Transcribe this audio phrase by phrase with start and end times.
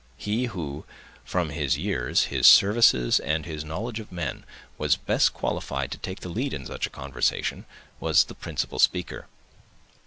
[0.17, 0.83] He who,
[1.23, 4.45] from his years, his services, and his knowledge of men,
[4.79, 7.65] was best qualified to take the lead in such a conversation,
[7.99, 9.27] was the principal speaker.